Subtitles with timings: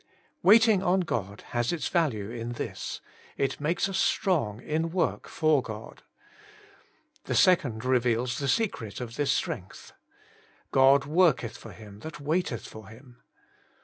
[0.41, 3.01] Waiting on God has its value in this:
[3.37, 6.01] it makes us strong in work for God.
[7.25, 9.93] The second reveals the secret of this strength.'
[10.71, 13.21] God worketh for Him that wait eth for Him.'